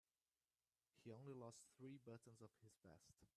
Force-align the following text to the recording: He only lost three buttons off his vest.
He 1.03 1.11
only 1.13 1.35
lost 1.35 1.61
three 1.77 1.99
buttons 2.03 2.41
off 2.41 2.49
his 2.63 2.73
vest. 2.83 3.21